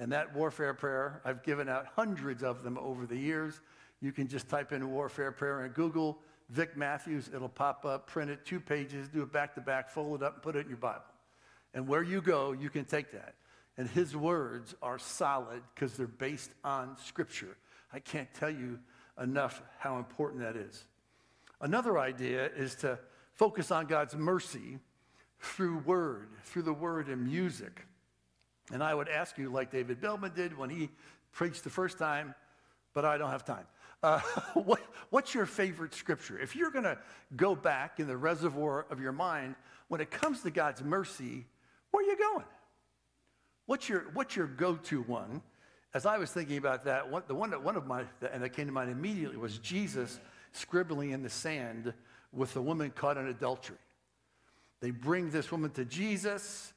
[0.00, 3.60] and that warfare prayer, I've given out hundreds of them over the years.
[4.00, 6.18] You can just type in warfare prayer in Google,
[6.50, 10.20] Vic Matthews, it'll pop up, print it, two pages, do it back to back, fold
[10.20, 11.04] it up, and put it in your Bible.
[11.72, 13.34] And where you go, you can take that.
[13.78, 17.56] And his words are solid because they're based on Scripture.
[17.92, 18.80] I can't tell you
[19.22, 20.84] enough how important that is.
[21.60, 22.98] Another idea is to
[23.34, 24.78] focus on God's mercy
[25.38, 27.86] through word, through the word and music.
[28.72, 30.88] And I would ask you, like David Bellman did when he
[31.32, 32.34] preached the first time,
[32.94, 33.66] but I don't have time.
[34.02, 34.20] Uh,
[34.54, 36.38] what, what's your favorite scripture?
[36.38, 36.98] If you're going to
[37.36, 39.54] go back in the reservoir of your mind,
[39.88, 41.44] when it comes to God's mercy,
[41.90, 42.46] where are you going?
[43.66, 45.42] What's your, what's your go to one?
[45.94, 48.50] As I was thinking about that, one, the one, that, one of my, and that
[48.50, 50.18] came to mind immediately was Jesus
[50.54, 51.92] scribbling in the sand
[52.32, 53.76] with a woman caught in adultery.
[54.80, 56.72] They bring this woman to Jesus.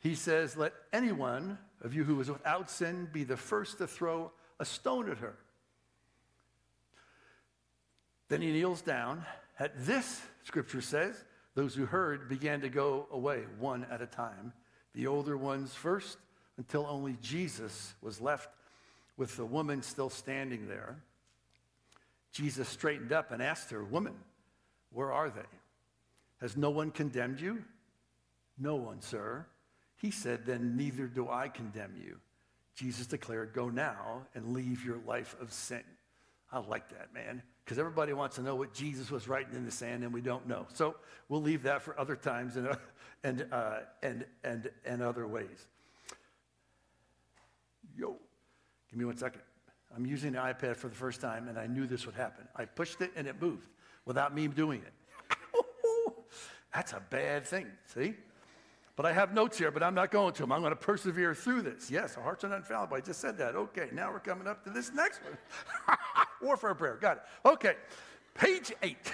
[0.00, 4.30] He says, Let anyone of you who is without sin be the first to throw
[4.60, 5.34] a stone at her.
[8.28, 9.24] Then he kneels down.
[9.58, 11.22] At this, scripture says,
[11.54, 14.52] those who heard began to go away one at a time,
[14.94, 16.16] the older ones first,
[16.56, 18.48] until only Jesus was left
[19.16, 20.96] with the woman still standing there.
[22.32, 24.14] Jesus straightened up and asked her, Woman,
[24.90, 25.40] where are they?
[26.40, 27.62] Has no one condemned you?
[28.58, 29.46] No one, sir.
[29.96, 32.18] He said, Then neither do I condemn you.
[32.74, 35.84] Jesus declared, Go now and leave your life of sin.
[36.50, 39.70] I like that, man because everybody wants to know what Jesus was writing in the
[39.70, 40.66] sand, and we don't know.
[40.74, 40.96] So
[41.28, 42.76] we'll leave that for other times and, uh,
[43.24, 45.66] and, uh, and, and, and other ways.
[47.96, 48.16] Yo,
[48.90, 49.42] give me one second.
[49.94, 52.46] I'm using the iPad for the first time, and I knew this would happen.
[52.56, 53.68] I pushed it, and it moved
[54.04, 54.92] without me doing it.
[56.74, 58.14] That's a bad thing, see?
[58.94, 60.52] But I have notes here, but I'm not going to them.
[60.52, 61.90] I'm going to persevere through this.
[61.90, 62.92] Yes, our hearts are not.
[62.92, 63.56] I just said that.
[63.56, 65.96] Okay, now we're coming up to this next one.
[66.42, 66.98] Warfare prayer.
[67.00, 67.22] Got it.
[67.46, 67.74] Okay,
[68.34, 69.12] page eight.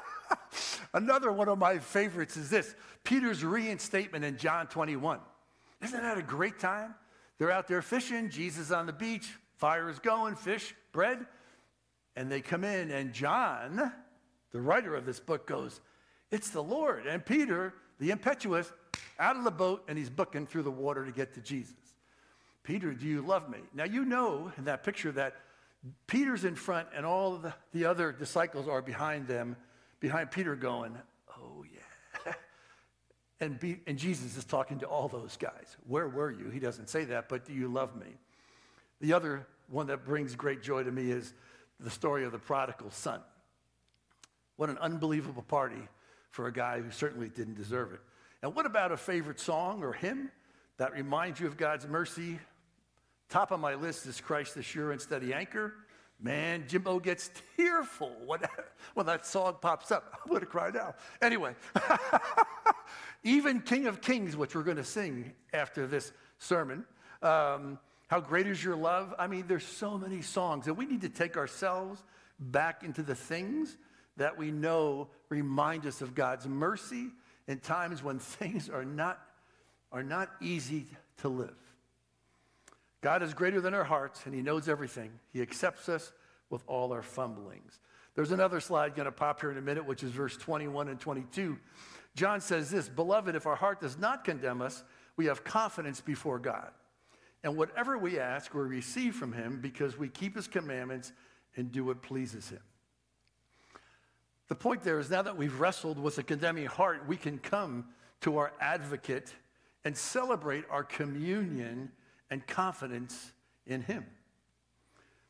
[0.94, 5.20] Another one of my favorites is this Peter's reinstatement in John 21.
[5.82, 6.94] Isn't that a great time?
[7.38, 11.26] They're out there fishing, Jesus on the beach, fire is going, fish, bread.
[12.14, 13.92] And they come in, and John,
[14.52, 15.80] the writer of this book, goes,
[16.30, 17.06] It's the Lord.
[17.06, 18.72] And Peter, the impetuous,
[19.18, 21.74] out of the boat, and he's booking through the water to get to Jesus.
[22.62, 23.58] Peter, do you love me?
[23.74, 25.36] Now, you know in that picture that
[26.06, 29.56] Peter's in front, and all the, the other disciples are behind them,
[30.00, 30.96] behind Peter, going,
[31.38, 32.32] Oh, yeah.
[33.40, 35.76] and, be, and Jesus is talking to all those guys.
[35.86, 36.50] Where were you?
[36.50, 38.16] He doesn't say that, but do you love me?
[39.00, 41.34] The other one that brings great joy to me is
[41.80, 43.20] the story of the prodigal son.
[44.56, 45.88] What an unbelievable party
[46.30, 48.00] for a guy who certainly didn't deserve it.
[48.42, 50.30] And what about a favorite song or hymn
[50.78, 52.38] that reminds you of God's mercy,
[53.28, 55.74] Top of my list is Christ the sure and steady anchor.
[56.20, 58.40] Man, Jimbo gets tearful when,
[58.94, 60.14] when that song pops up.
[60.14, 60.96] I would have cried out.
[61.20, 61.54] Anyway,
[63.24, 66.84] even King of Kings, which we're going to sing after this sermon,
[67.22, 69.14] um, how great is your love?
[69.18, 72.02] I mean, there's so many songs, and we need to take ourselves
[72.38, 73.76] back into the things
[74.16, 77.08] that we know remind us of God's mercy
[77.48, 79.20] in times when things are not,
[79.92, 80.86] are not easy
[81.18, 81.54] to live.
[83.00, 85.10] God is greater than our hearts, and He knows everything.
[85.32, 86.12] He accepts us
[86.48, 87.80] with all our fumblings.
[88.14, 90.98] There's another slide going to pop here in a minute, which is verse 21 and
[90.98, 91.58] 22.
[92.14, 94.82] John says this Beloved, if our heart does not condemn us,
[95.16, 96.70] we have confidence before God.
[97.44, 101.12] And whatever we ask, we receive from Him because we keep His commandments
[101.56, 102.60] and do what pleases Him.
[104.48, 107.86] The point there is now that we've wrestled with a condemning heart, we can come
[108.20, 109.32] to our advocate
[109.84, 111.90] and celebrate our communion
[112.30, 113.32] and confidence
[113.66, 114.04] in Him.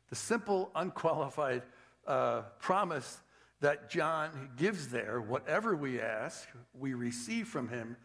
[0.09, 1.63] The simple, unqualified
[2.05, 3.19] uh, promise
[3.59, 7.97] that John gives there, whatever we ask, we receive from Him,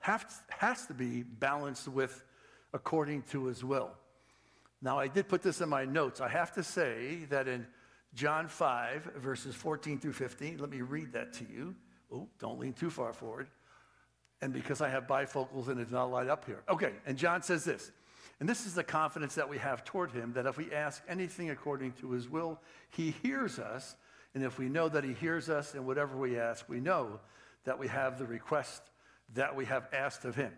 [0.00, 2.24] have, has to be balanced with
[2.72, 3.90] according to His will.
[4.80, 6.20] Now, I did put this in my notes.
[6.20, 7.66] I have to say that in
[8.14, 11.74] John 5, verses 14 through 15, let me read that to you.
[12.12, 13.48] Oh, don't lean too far forward.
[14.40, 16.62] and because I have bifocals and it's not light up here.
[16.68, 17.90] Okay, and John says this,
[18.40, 21.50] and this is the confidence that we have toward him that if we ask anything
[21.50, 23.96] according to his will, he hears us.
[24.34, 27.18] And if we know that he hears us in whatever we ask, we know
[27.64, 28.82] that we have the request
[29.34, 30.52] that we have asked of him.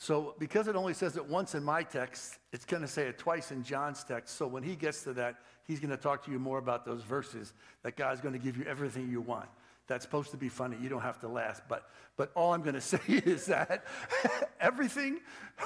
[0.00, 3.18] So, because it only says it once in my text, it's going to say it
[3.18, 4.36] twice in John's text.
[4.36, 7.02] So, when he gets to that, he's going to talk to you more about those
[7.02, 9.48] verses that God's going to give you everything you want.
[9.88, 10.76] That's supposed to be funny.
[10.80, 11.62] You don't have to laugh.
[11.68, 13.84] But, but all I'm going to say is that
[14.60, 15.18] everything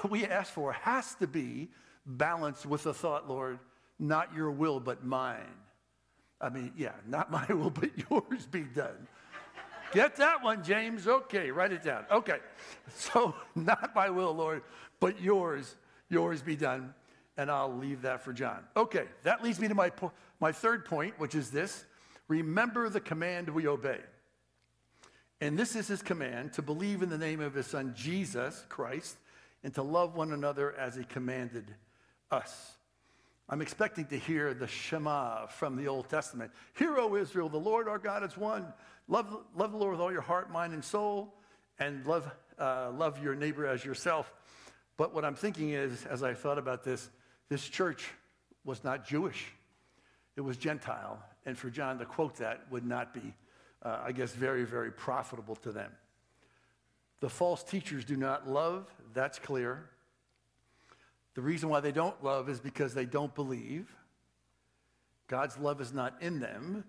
[0.09, 1.68] we ask for has to be
[2.07, 3.59] balanced with the thought, Lord,
[3.99, 5.40] not your will, but mine.
[6.40, 9.09] I mean, yeah, not my will, but yours be done.
[9.92, 11.07] Get that one, James.
[11.07, 12.05] Okay, write it down.
[12.11, 12.38] Okay.
[12.94, 14.62] So, not my will, Lord,
[15.00, 15.76] but yours,
[16.11, 16.92] yours be done.
[17.37, 18.59] And I'll leave that for John.
[18.76, 21.85] Okay, that leads me to my, po- my third point, which is this
[22.28, 24.00] remember the command we obey.
[25.40, 29.16] And this is his command to believe in the name of his son, Jesus Christ,
[29.64, 31.74] and to love one another as he commanded
[32.31, 32.76] us.
[33.53, 36.53] I'm expecting to hear the Shema from the Old Testament.
[36.73, 38.73] Hear, O Israel, the Lord our God is one.
[39.09, 41.35] Love, love the Lord with all your heart, mind, and soul,
[41.79, 44.33] and love, uh, love your neighbor as yourself.
[44.97, 47.11] But what I'm thinking is, as I thought about this,
[47.51, 48.09] this church
[48.65, 49.53] was not Jewish,
[50.35, 51.23] it was Gentile.
[51.45, 53.35] And for John to quote that would not be
[53.83, 55.91] uh, I guess, very, very profitable to them.
[57.21, 59.91] The false teachers do not love, that's clear.
[61.35, 63.95] The reason why they don't love is because they don't believe.
[65.29, 66.85] God's love is not in them.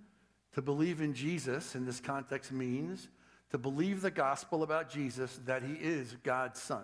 [0.54, 3.08] To believe in Jesus in this context means
[3.50, 6.84] to believe the gospel about Jesus that he is God's son,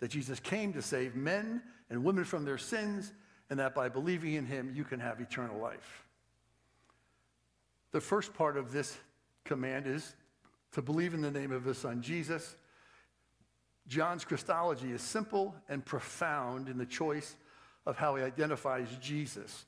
[0.00, 3.12] that Jesus came to save men and women from their sins,
[3.48, 6.04] and that by believing in him, you can have eternal life.
[7.92, 8.96] The first part of this
[9.44, 10.14] command is
[10.72, 12.54] to believe in the name of his son Jesus.
[13.90, 17.34] John's Christology is simple and profound in the choice
[17.84, 19.64] of how he identifies Jesus.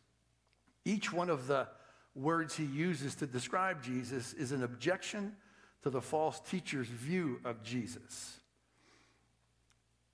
[0.85, 1.67] Each one of the
[2.15, 5.35] words he uses to describe Jesus is an objection
[5.83, 8.39] to the false teacher's view of Jesus.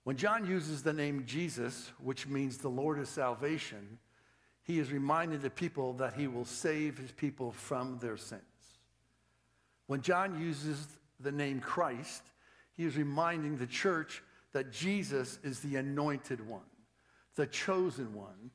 [0.05, 3.99] When John uses the name Jesus, which means the Lord of salvation,
[4.63, 8.41] he is reminding the people that he will save his people from their sins.
[9.87, 10.87] When John uses
[11.21, 12.23] the name Christ,
[12.79, 16.63] he is reminding the church that Jesus is the anointed one,
[17.35, 18.53] the chosen one.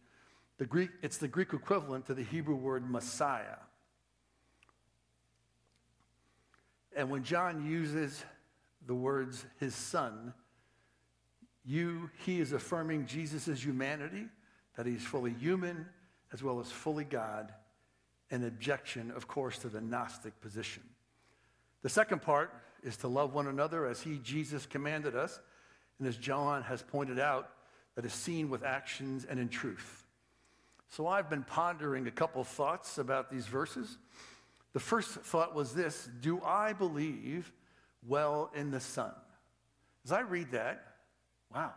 [0.58, 3.58] The Greek, it's the Greek equivalent to the Hebrew word Messiah.
[6.96, 8.24] And when John uses
[8.88, 10.34] the words his son,
[11.66, 14.28] you, he is affirming Jesus' humanity,
[14.78, 15.86] that he's fully human,
[16.32, 17.54] as well as fully God,
[18.32, 20.84] an objection, of course, to the Gnostic position.
[21.82, 25.40] The second part is to love one another as he, Jesus, commanded us,
[26.00, 27.50] and as John has pointed out,
[27.96, 30.06] that is seen with actions and in truth.
[30.90, 33.98] So I've been pondering a couple thoughts about these verses.
[34.74, 37.52] The first thought was this Do I believe
[38.08, 39.12] well in the Son?
[40.06, 40.86] As I read that,
[41.54, 41.74] wow,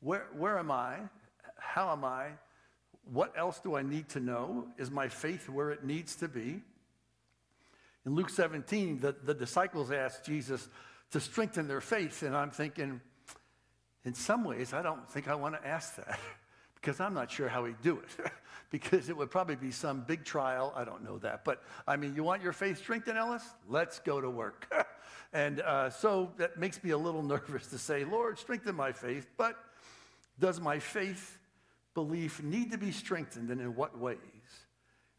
[0.00, 0.96] where, where am I?
[1.58, 2.28] How am I?
[3.10, 4.66] What else do I need to know?
[4.78, 6.62] Is my faith where it needs to be?
[8.06, 10.68] In Luke 17, the, the disciples asked Jesus
[11.10, 13.00] to strengthen their faith, and I'm thinking,
[14.04, 16.18] in some ways, I don't think I want to ask that
[16.74, 18.30] because I'm not sure how he'd do it.
[18.70, 20.72] because it would probably be some big trial.
[20.74, 21.44] I don't know that.
[21.44, 23.44] But I mean, you want your faith strengthened, Ellis?
[23.68, 24.66] Let's go to work.
[25.32, 29.30] and uh, so that makes me a little nervous to say, Lord, strengthen my faith.
[29.36, 29.56] But
[30.40, 31.38] does my faith
[31.94, 34.18] belief need to be strengthened and in what ways?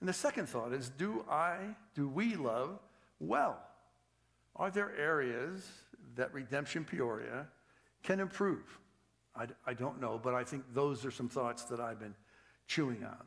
[0.06, 1.58] And the second thought is do I,
[1.96, 2.78] do we love
[3.20, 3.58] well?
[4.56, 5.68] Are there areas
[6.15, 7.48] that Redemption Peoria
[8.04, 8.78] can improve?
[9.36, 12.13] I, I don't know, but I think those are some thoughts that I've been
[12.68, 13.18] chewing on.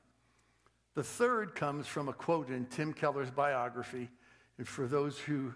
[0.95, 4.09] The third comes from a quote in Tim Keller's biography.
[4.57, 5.53] And for those who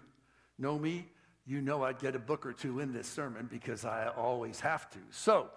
[0.59, 1.07] know me,
[1.45, 4.89] you know I'd get a book or two in this sermon because I always have
[4.89, 4.99] to.
[5.11, 5.51] So,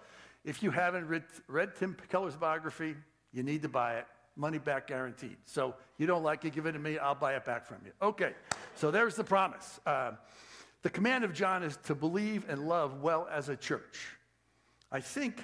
[0.45, 2.95] if you haven't read, read Tim Keller's biography,
[3.33, 4.05] you need to buy it.
[4.37, 5.37] Money back guaranteed.
[5.45, 7.91] So you don't like it, give it to me, I'll buy it back from you.
[8.01, 8.33] Okay,
[8.75, 9.79] so there's the promise.
[9.85, 10.11] Uh,
[10.83, 14.15] the command of John is to believe and love well as a church.
[14.91, 15.41] I think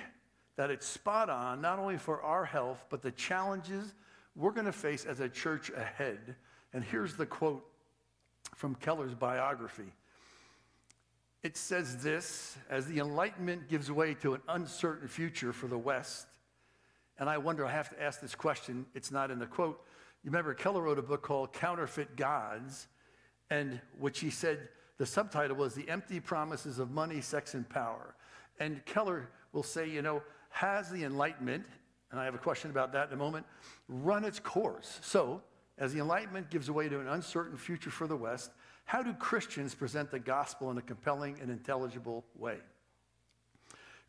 [0.56, 3.94] that it's spot on, not only for our health, but the challenges
[4.36, 6.36] we're going to face as a church ahead.
[6.74, 7.66] And here's the quote
[8.56, 9.92] from Keller's biography
[11.44, 16.26] it says this as the Enlightenment gives way to an uncertain future for the West.
[17.20, 18.86] And I wonder, I have to ask this question.
[18.94, 19.82] It's not in the quote.
[20.24, 22.88] You remember, Keller wrote a book called Counterfeit Gods,
[23.50, 28.16] and which he said the subtitle was The Empty Promises of Money, Sex, and Power.
[28.60, 31.66] And Keller will say, you know, has the Enlightenment,
[32.12, 33.46] and I have a question about that in a moment,
[33.88, 35.00] run its course?
[35.02, 35.42] So,
[35.78, 38.52] as the Enlightenment gives way to an uncertain future for the West,
[38.86, 42.58] how do Christians present the gospel in a compelling and intelligible way?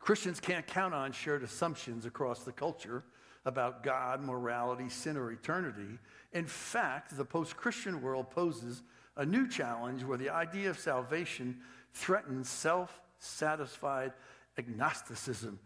[0.05, 3.03] Christians can't count on shared assumptions across the culture
[3.43, 5.97] about God, morality, sin, or eternity.
[6.31, 8.83] In fact, the post Christian world poses
[9.17, 11.57] a new challenge where the idea of salvation
[11.95, 14.13] threatens self satisfied
[14.59, 15.57] agnosticism,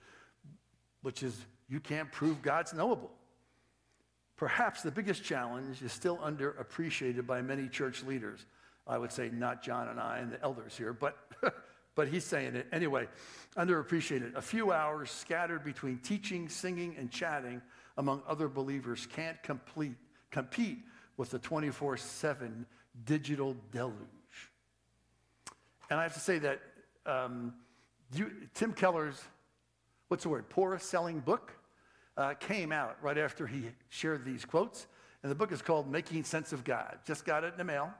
[1.01, 3.11] which is you can't prove God's knowable.
[4.37, 8.45] Perhaps the biggest challenge is still underappreciated by many church leaders.
[8.87, 11.17] I would say not John and I and the elders here, but,
[11.99, 12.65] but he's saying it.
[12.71, 13.09] Anyway,
[13.57, 14.33] underappreciated.
[14.35, 17.61] A few hours scattered between teaching, singing, and chatting
[17.97, 19.97] among other believers can't complete,
[20.31, 20.77] compete
[21.17, 22.65] with the 24 7
[23.03, 23.97] digital deluge.
[25.89, 26.61] And I have to say that
[27.05, 27.53] um,
[28.13, 29.21] you, Tim Keller's,
[30.07, 31.51] what's the word, poorest selling book
[32.15, 34.87] uh, came out right after he shared these quotes.
[35.21, 36.99] And the book is called Making Sense of God.
[37.05, 37.93] Just got it in the mail.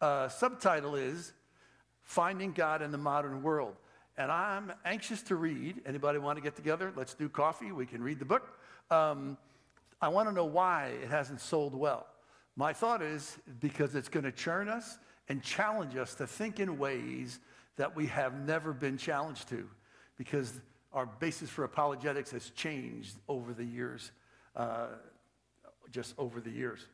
[0.00, 1.32] uh, subtitle is
[2.04, 3.74] Finding God in the Modern World.
[4.16, 5.80] And I'm anxious to read.
[5.86, 6.92] Anybody want to get together?
[6.94, 7.72] Let's do coffee.
[7.72, 8.58] We can read the book.
[8.90, 9.36] Um,
[10.00, 12.06] I want to know why it hasn't sold well.
[12.56, 14.98] My thought is because it's going to churn us
[15.28, 17.40] and challenge us to think in ways
[17.76, 19.68] that we have never been challenged to
[20.16, 20.60] because
[20.92, 24.12] our basis for apologetics has changed over the years,
[24.54, 24.86] uh,
[25.90, 26.86] just over the years.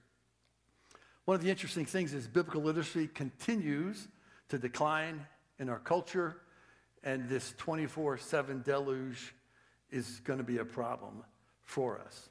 [1.26, 4.08] One of the interesting things is biblical literacy continues
[4.50, 5.26] to decline
[5.58, 6.36] in our culture,
[7.02, 9.34] and this 24 7 deluge
[9.90, 11.24] is going to be a problem
[11.62, 12.28] for us.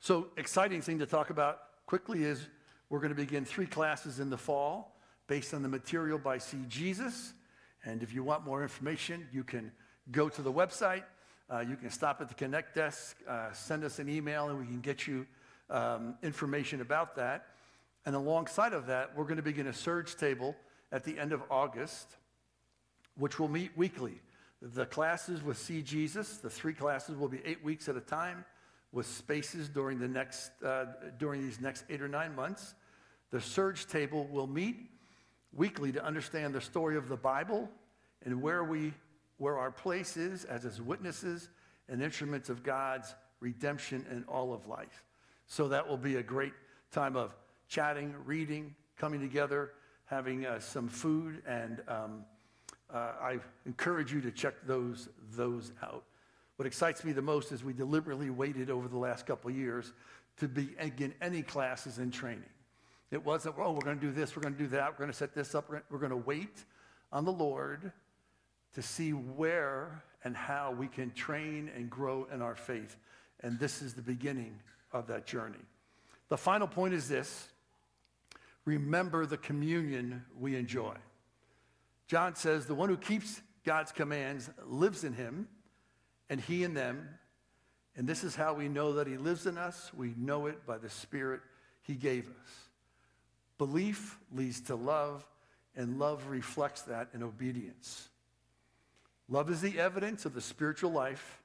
[0.00, 2.46] So, exciting thing to talk about quickly is
[2.90, 6.64] we're going to begin three classes in the fall based on the material by See
[6.68, 7.32] Jesus.
[7.84, 9.72] And if you want more information, you can
[10.10, 11.04] go to the website.
[11.48, 14.64] Uh, you can stop at the Connect desk, uh, send us an email, and we
[14.64, 15.26] can get you
[15.70, 17.46] um, information about that.
[18.04, 20.56] And alongside of that, we're going to begin a surge table
[20.92, 22.16] at the end of August,
[23.16, 24.20] which will meet weekly.
[24.62, 28.44] The classes with See Jesus, the three classes will be eight weeks at a time
[28.92, 30.86] with spaces during, the next, uh,
[31.18, 32.74] during these next eight or nine months.
[33.30, 34.90] The Surge Table will meet
[35.52, 37.68] weekly to understand the story of the Bible
[38.24, 38.94] and where, we,
[39.38, 41.50] where our place is as His witnesses
[41.88, 45.04] and instruments of God's redemption in all of life.
[45.46, 46.52] So that will be a great
[46.90, 47.34] time of
[47.68, 49.72] chatting, reading, coming together,
[50.06, 52.24] having uh, some food, and um,
[52.92, 56.04] uh, I encourage you to check those, those out.
[56.56, 59.92] What excites me the most is we deliberately waited over the last couple years
[60.38, 62.44] to begin any classes in training.
[63.10, 65.10] It wasn't, oh, we're going to do this, we're going to do that, we're going
[65.10, 66.64] to set this up, we're going to wait
[67.12, 67.92] on the Lord
[68.74, 72.96] to see where and how we can train and grow in our faith.
[73.40, 74.58] And this is the beginning
[74.92, 75.58] of that journey.
[76.28, 77.48] The final point is this
[78.66, 80.96] remember the communion we enjoy.
[82.08, 85.48] John says, The one who keeps God's commands lives in him
[86.28, 87.08] and he in them.
[87.96, 89.90] And this is how we know that he lives in us.
[89.96, 91.40] We know it by the Spirit
[91.82, 92.68] he gave us.
[93.56, 95.26] Belief leads to love,
[95.74, 98.10] and love reflects that in obedience.
[99.30, 101.40] Love is the evidence of the spiritual life,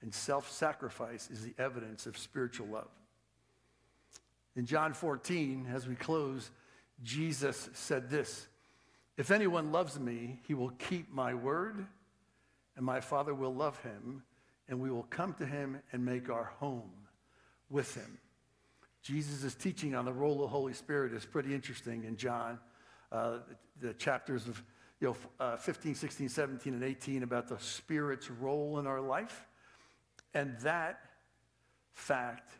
[0.00, 2.90] and self sacrifice is the evidence of spiritual love.
[4.56, 6.50] In John 14, as we close,
[7.02, 8.46] Jesus said this
[9.16, 11.86] If anyone loves me, he will keep my word,
[12.76, 14.22] and my Father will love him
[14.68, 16.90] and we will come to him and make our home
[17.68, 18.18] with him.
[19.02, 22.58] Jesus' teaching on the role of the Holy Spirit is pretty interesting in John,
[23.10, 23.38] uh,
[23.80, 24.62] the chapters of
[25.00, 29.46] you know, uh, 15, 16, 17, and 18 about the Spirit's role in our life.
[30.32, 31.00] And that
[31.92, 32.52] fact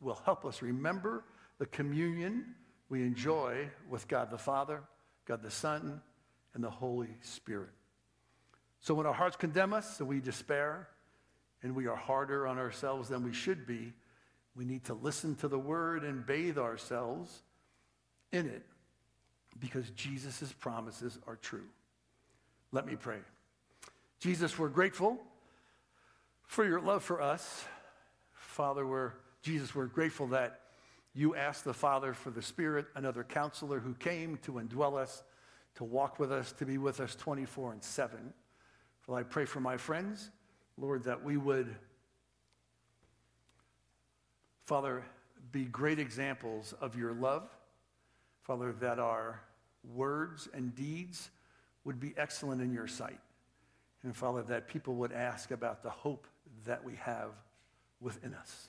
[0.00, 1.24] will help us remember
[1.58, 2.54] the communion
[2.88, 4.82] we enjoy with God the Father,
[5.26, 6.00] God the Son,
[6.54, 7.70] and the Holy Spirit.
[8.80, 10.88] So when our hearts condemn us and we despair,
[11.62, 13.92] and we are harder on ourselves than we should be,
[14.54, 17.42] we need to listen to the word and bathe ourselves
[18.32, 18.64] in it
[19.58, 21.66] because Jesus' promises are true.
[22.72, 23.18] Let me pray.
[24.20, 25.18] Jesus, we're grateful
[26.44, 27.64] for your love for us.
[28.32, 29.12] Father, we're,
[29.42, 30.60] Jesus, we're grateful that
[31.16, 35.22] you asked the Father for the Spirit, another counselor who came to indwell us,
[35.76, 38.32] to walk with us, to be with us 24 and 7.
[39.06, 40.30] Well, I pray for my friends
[40.78, 41.74] Lord, that we would,
[44.66, 45.02] Father,
[45.52, 47.48] be great examples of your love.
[48.42, 49.40] Father, that our
[49.94, 51.30] words and deeds
[51.84, 53.18] would be excellent in your sight.
[54.02, 56.26] And Father, that people would ask about the hope
[56.66, 57.30] that we have
[58.00, 58.68] within us.